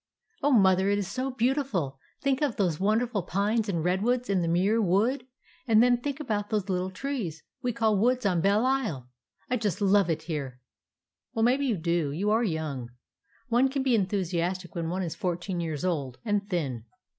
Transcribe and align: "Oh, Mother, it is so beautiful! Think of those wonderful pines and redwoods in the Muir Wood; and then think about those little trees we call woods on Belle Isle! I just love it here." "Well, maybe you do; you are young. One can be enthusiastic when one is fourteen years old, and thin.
"Oh, 0.41 0.49
Mother, 0.49 0.89
it 0.89 0.97
is 0.97 1.07
so 1.07 1.29
beautiful! 1.29 1.99
Think 2.21 2.41
of 2.41 2.55
those 2.55 2.79
wonderful 2.79 3.21
pines 3.21 3.69
and 3.69 3.83
redwoods 3.85 4.31
in 4.31 4.41
the 4.41 4.47
Muir 4.47 4.81
Wood; 4.81 5.27
and 5.67 5.83
then 5.83 5.99
think 6.01 6.19
about 6.19 6.49
those 6.49 6.69
little 6.69 6.89
trees 6.89 7.43
we 7.61 7.71
call 7.71 7.95
woods 7.99 8.25
on 8.25 8.41
Belle 8.41 8.65
Isle! 8.65 9.11
I 9.47 9.57
just 9.57 9.79
love 9.79 10.09
it 10.09 10.23
here." 10.23 10.59
"Well, 11.35 11.43
maybe 11.43 11.67
you 11.67 11.77
do; 11.77 12.11
you 12.11 12.31
are 12.31 12.43
young. 12.43 12.89
One 13.49 13.69
can 13.69 13.83
be 13.83 13.93
enthusiastic 13.93 14.73
when 14.73 14.89
one 14.89 15.03
is 15.03 15.13
fourteen 15.13 15.59
years 15.59 15.85
old, 15.85 16.17
and 16.25 16.49
thin. 16.49 16.85